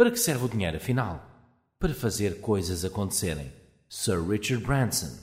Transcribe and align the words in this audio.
Para 0.00 0.10
que 0.10 0.18
serve 0.18 0.46
o 0.46 0.48
dinheiro, 0.48 0.78
afinal? 0.78 1.52
Para 1.78 1.92
fazer 1.92 2.40
coisas 2.40 2.86
acontecerem. 2.86 3.52
Sir 3.86 4.26
Richard 4.26 4.64
Branson. 4.64 5.14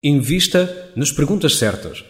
Invista 0.00 0.92
nas 0.94 1.10
perguntas 1.10 1.56
certas. 1.56 2.04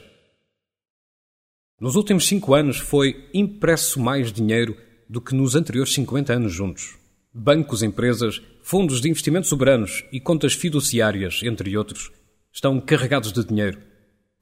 Nos 1.81 1.97
últimos 1.97 2.27
cinco 2.27 2.53
anos 2.53 2.77
foi 2.77 3.31
impresso 3.33 3.99
mais 3.99 4.31
dinheiro 4.31 4.77
do 5.09 5.19
que 5.19 5.35
nos 5.35 5.55
anteriores 5.55 5.95
50 5.95 6.35
anos 6.35 6.53
juntos. 6.53 6.99
Bancos, 7.33 7.83
empresas, 7.83 8.43
fundos 8.63 9.01
de 9.01 9.09
investimento 9.09 9.47
soberanos 9.47 10.05
e 10.13 10.21
contas 10.21 10.53
fiduciárias, 10.53 11.41
entre 11.43 11.75
outros, 11.75 12.13
estão 12.53 12.79
carregados 12.83 13.33
de 13.33 13.43
dinheiro. 13.47 13.81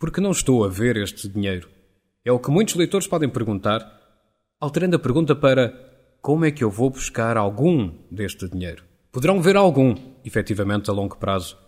Porque 0.01 0.21
não 0.21 0.33
estou 0.33 0.65
a 0.65 0.69
ver 0.69 0.97
este 0.97 1.29
dinheiro? 1.29 1.69
É 2.25 2.33
o 2.33 2.41
que 2.41 2.51
muitos 2.51 2.75
leitores 2.75 3.07
podem 3.07 3.29
perguntar, 3.29 3.87
alterando 4.59 4.97
a 4.97 4.99
pergunta 4.99 5.37
para 5.37 5.92
como 6.23 6.45
é 6.45 6.53
que 6.53 6.63
eu 6.63 6.71
vou 6.71 6.89
buscar 6.89 7.37
algum 7.37 7.93
deste 8.09 8.49
dinheiro? 8.49 8.85
Poderão 9.11 9.43
ver 9.43 9.57
algum, 9.57 9.97
efetivamente, 10.25 10.89
a 10.89 10.93
longo 10.93 11.17
prazo. 11.17 11.59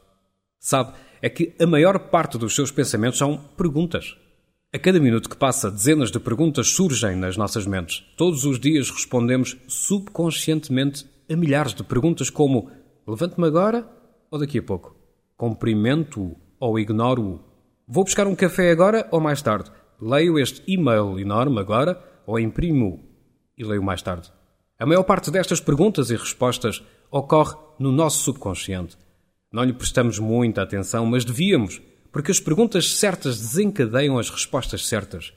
Sabe, 0.60 0.94
é 1.20 1.28
que 1.28 1.52
a 1.60 1.66
maior 1.66 1.98
parte 1.98 2.38
dos 2.38 2.54
seus 2.54 2.70
pensamentos 2.70 3.18
são 3.18 3.36
perguntas. 3.56 4.16
A 4.72 4.78
cada 4.78 5.00
minuto 5.00 5.28
que 5.28 5.36
passa, 5.36 5.72
dezenas 5.72 6.12
de 6.12 6.20
perguntas 6.20 6.68
surgem 6.68 7.16
nas 7.16 7.36
nossas 7.36 7.66
mentes. 7.66 8.04
Todos 8.16 8.44
os 8.44 8.60
dias 8.60 8.90
respondemos 8.90 9.56
subconscientemente 9.66 11.05
a 11.28 11.34
milhares 11.34 11.74
de 11.74 11.82
perguntas 11.82 12.30
como 12.30 12.70
levante-me 13.08 13.48
agora 13.48 13.84
ou 14.30 14.38
daqui 14.38 14.60
a 14.60 14.62
pouco? 14.62 14.94
Cumprimento-o 15.36 16.36
ou 16.60 16.78
ignoro-o? 16.78 17.41
Vou 17.88 18.05
buscar 18.05 18.28
um 18.28 18.36
café 18.36 18.70
agora 18.70 19.08
ou 19.10 19.20
mais 19.20 19.42
tarde? 19.42 19.68
Leio 20.00 20.38
este 20.38 20.62
e-mail 20.68 21.18
enorme 21.18 21.58
agora 21.58 22.00
ou 22.24 22.38
imprimo 22.38 23.02
e 23.58 23.64
leio 23.64 23.82
mais 23.82 24.00
tarde? 24.00 24.30
A 24.78 24.84
maior 24.84 25.05
parte 25.05 25.30
destas 25.30 25.60
perguntas 25.60 26.10
e 26.10 26.16
respostas 26.16 26.83
ocorre 27.10 27.55
no 27.78 27.92
nosso 27.92 28.22
subconsciente. 28.25 28.97
Não 29.53 29.62
lhe 29.62 29.72
prestamos 29.72 30.19
muita 30.19 30.62
atenção, 30.62 31.06
mas 31.06 31.25
devíamos 31.25 31.81
porque 32.11 32.31
as 32.31 32.41
perguntas 32.41 32.97
certas 32.97 33.39
desencadeiam 33.39 34.19
as 34.19 34.31
respostas 34.31 34.86
certas. 34.86 35.33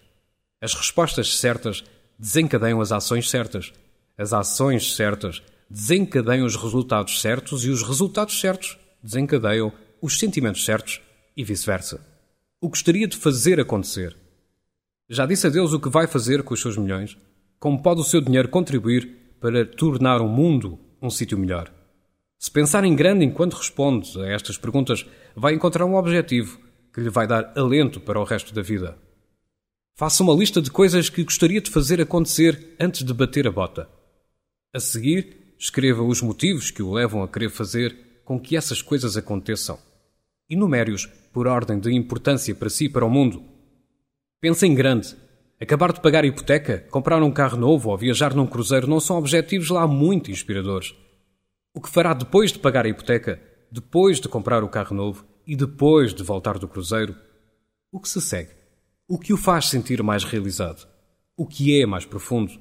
As 0.61 0.73
respostas 0.73 1.37
certas 1.37 1.83
desencadeiam 2.17 2.81
as 2.81 2.91
ações 2.91 3.29
certas. 3.29 3.73
As 4.17 4.33
ações 4.33 4.95
certas 4.95 5.41
desencadeiam 5.69 6.45
os 6.45 6.55
resultados 6.55 7.21
certos 7.21 7.63
e 7.63 7.69
os 7.69 7.83
resultados 7.83 8.39
certos 8.39 8.77
desencadeiam 9.03 9.71
os 10.01 10.17
sentimentos 10.17 10.65
certos 10.65 11.01
e 11.35 11.43
vice-versa. 11.43 11.99
O 12.59 12.67
que 12.67 12.77
gostaria 12.77 13.07
de 13.07 13.17
fazer 13.17 13.59
acontecer? 13.59 14.15
Já 15.07 15.27
disse 15.27 15.45
a 15.45 15.49
Deus 15.49 15.73
o 15.73 15.79
que 15.79 15.89
vai 15.89 16.07
fazer 16.07 16.41
com 16.41 16.55
os 16.55 16.61
seus 16.61 16.75
milhões? 16.75 17.17
Como 17.59 17.81
pode 17.81 18.01
o 18.01 18.03
seu 18.03 18.19
dinheiro 18.19 18.49
contribuir 18.49 19.26
para 19.39 19.65
tornar 19.65 20.21
o 20.21 20.27
mundo 20.27 20.79
um 21.01 21.09
sítio 21.09 21.37
melhor? 21.37 21.71
Se 22.39 22.51
pensar 22.51 22.83
em 22.83 22.95
grande 22.95 23.25
enquanto 23.25 23.55
responde 23.55 24.19
a 24.21 24.27
estas 24.27 24.57
perguntas, 24.57 25.05
vai 25.35 25.53
encontrar 25.53 25.85
um 25.85 25.95
objetivo 25.95 26.59
que 26.93 27.01
lhe 27.01 27.09
vai 27.09 27.27
dar 27.27 27.53
alento 27.55 27.99
para 27.99 28.19
o 28.19 28.23
resto 28.23 28.53
da 28.53 28.61
vida. 28.61 28.97
Faça 29.95 30.21
uma 30.21 30.33
lista 30.33 30.61
de 30.61 30.69
coisas 30.69 31.09
que 31.09 31.23
gostaria 31.23 31.59
de 31.59 31.71
fazer 31.71 31.99
acontecer 31.99 32.75
antes 32.79 33.03
de 33.03 33.13
bater 33.13 33.47
a 33.47 33.51
bota. 33.51 33.89
A 34.73 34.79
seguir, 34.79 35.55
escreva 35.57 36.03
os 36.03 36.21
motivos 36.21 36.69
que 36.69 36.83
o 36.83 36.93
levam 36.93 37.23
a 37.23 37.27
querer 37.27 37.49
fazer 37.49 37.95
com 38.23 38.39
que 38.39 38.55
essas 38.55 38.81
coisas 38.81 39.17
aconteçam. 39.17 39.79
Enumere-os 40.49 41.07
por 41.33 41.47
ordem 41.47 41.79
de 41.79 41.91
importância 41.93 42.53
para 42.53 42.69
si 42.69 42.85
e 42.85 42.89
para 42.89 43.05
o 43.05 43.09
mundo. 43.09 43.43
Pense 44.39 44.65
em 44.67 44.75
grande. 44.75 45.15
Acabar 45.59 45.91
de 45.91 45.99
pagar 46.01 46.23
a 46.23 46.27
hipoteca, 46.27 46.85
comprar 46.91 47.21
um 47.23 47.31
carro 47.31 47.57
novo 47.57 47.89
ou 47.89 47.97
viajar 47.97 48.35
num 48.35 48.45
cruzeiro 48.45 48.87
não 48.87 48.99
são 48.99 49.17
objetivos 49.17 49.69
lá 49.69 49.87
muito 49.87 50.29
inspiradores. 50.29 50.93
O 51.73 51.81
que 51.81 51.89
fará 51.89 52.13
depois 52.13 52.51
de 52.51 52.59
pagar 52.59 52.85
a 52.85 52.89
hipoteca, 52.89 53.41
depois 53.71 54.19
de 54.19 54.29
comprar 54.29 54.63
o 54.63 54.69
carro 54.69 54.95
novo 54.95 55.25
e 55.47 55.55
depois 55.55 56.13
de 56.13 56.21
voltar 56.21 56.59
do 56.59 56.67
cruzeiro, 56.67 57.15
o 57.91 57.99
que 57.99 58.07
se 58.07 58.21
segue? 58.21 58.51
O 59.07 59.17
que 59.17 59.33
o 59.33 59.37
faz 59.37 59.65
sentir 59.65 60.03
mais 60.03 60.23
realizado? 60.23 60.87
O 61.35 61.47
que 61.47 61.81
é 61.81 61.87
mais 61.87 62.05
profundo? 62.05 62.51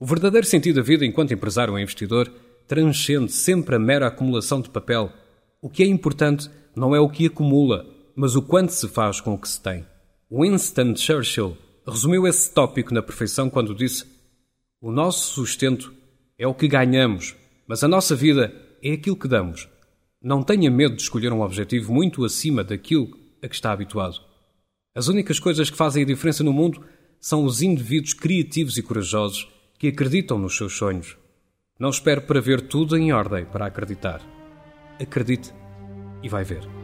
O 0.00 0.04
verdadeiro 0.04 0.46
sentido 0.46 0.76
da 0.76 0.82
vida 0.82 1.06
enquanto 1.06 1.32
empresário 1.32 1.74
ou 1.74 1.78
investidor 1.78 2.28
transcende 2.66 3.30
sempre 3.30 3.76
a 3.76 3.78
mera 3.78 4.08
acumulação 4.08 4.60
de 4.60 4.68
papel. 4.68 5.12
O 5.62 5.70
que 5.70 5.84
é 5.84 5.86
importante 5.86 6.50
não 6.74 6.94
é 6.94 6.98
o 6.98 7.08
que 7.08 7.26
acumula, 7.26 7.86
mas 8.16 8.34
o 8.34 8.42
quanto 8.42 8.72
se 8.72 8.88
faz 8.88 9.20
com 9.20 9.34
o 9.34 9.38
que 9.38 9.48
se 9.48 9.62
tem. 9.62 9.86
Winston 10.30 10.96
Churchill 10.96 11.56
resumiu 11.92 12.26
esse 12.26 12.52
tópico 12.52 12.92
na 12.92 13.02
perfeição 13.02 13.48
quando 13.48 13.74
disse: 13.74 14.04
O 14.80 14.90
nosso 14.90 15.34
sustento 15.34 15.94
é 16.38 16.46
o 16.46 16.54
que 16.54 16.68
ganhamos, 16.68 17.34
mas 17.66 17.82
a 17.84 17.88
nossa 17.88 18.14
vida 18.14 18.52
é 18.82 18.92
aquilo 18.92 19.16
que 19.16 19.28
damos. 19.28 19.68
Não 20.22 20.42
tenha 20.42 20.70
medo 20.70 20.96
de 20.96 21.02
escolher 21.02 21.32
um 21.32 21.42
objetivo 21.42 21.92
muito 21.92 22.24
acima 22.24 22.64
daquilo 22.64 23.16
a 23.42 23.48
que 23.48 23.54
está 23.54 23.72
habituado. 23.72 24.20
As 24.94 25.08
únicas 25.08 25.38
coisas 25.38 25.68
que 25.70 25.76
fazem 25.76 26.02
a 26.02 26.06
diferença 26.06 26.42
no 26.42 26.52
mundo 26.52 26.82
são 27.20 27.44
os 27.44 27.62
indivíduos 27.62 28.14
criativos 28.14 28.76
e 28.76 28.82
corajosos 28.82 29.48
que 29.78 29.88
acreditam 29.88 30.38
nos 30.38 30.56
seus 30.56 30.76
sonhos. 30.76 31.16
Não 31.78 31.90
espere 31.90 32.22
para 32.22 32.40
ver 32.40 32.62
tudo 32.62 32.96
em 32.96 33.12
ordem 33.12 33.44
para 33.44 33.66
acreditar. 33.66 34.22
Acredite 34.98 35.52
e 36.22 36.28
vai 36.28 36.44
ver. 36.44 36.75